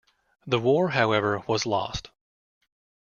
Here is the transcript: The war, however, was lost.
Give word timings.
The 0.47 0.57
war, 0.57 0.89
however, 0.89 1.43
was 1.45 1.67
lost. 1.67 2.09